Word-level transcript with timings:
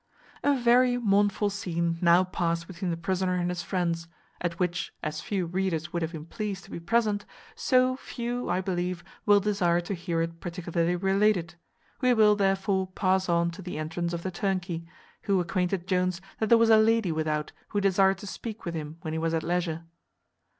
A 0.41 0.57
very 0.57 0.97
mournful 0.97 1.51
scene 1.51 1.99
now 2.01 2.23
past 2.23 2.65
between 2.65 2.89
the 2.89 2.97
prisoner 2.97 3.35
and 3.35 3.49
his 3.49 3.61
friends, 3.61 4.07
at 4.41 4.57
which, 4.57 4.91
as 5.03 5.21
few 5.21 5.45
readers 5.45 5.93
would 5.93 6.01
have 6.01 6.11
been 6.13 6.25
pleased 6.25 6.63
to 6.63 6.71
be 6.71 6.79
present, 6.79 7.23
so 7.53 7.95
few, 7.95 8.49
I 8.49 8.61
believe, 8.61 9.03
will 9.27 9.39
desire 9.39 9.79
to 9.81 9.93
hear 9.93 10.23
it 10.23 10.39
particularly 10.39 10.95
related. 10.95 11.53
We 12.01 12.15
will, 12.15 12.35
therefore, 12.35 12.87
pass 12.87 13.29
on 13.29 13.51
to 13.51 13.61
the 13.61 13.77
entrance 13.77 14.11
of 14.11 14.23
the 14.23 14.31
turnkey, 14.31 14.85
who 15.29 15.39
acquainted 15.39 15.85
Jones 15.87 16.19
that 16.39 16.49
there 16.49 16.57
was 16.57 16.71
a 16.71 16.77
lady 16.77 17.11
without 17.11 17.51
who 17.67 17.79
desired 17.79 18.17
to 18.17 18.25
speak 18.25 18.65
with 18.65 18.73
him 18.73 18.97
when 19.01 19.13
he 19.13 19.19
was 19.19 19.35
at 19.35 19.43
leisure. 19.43 19.83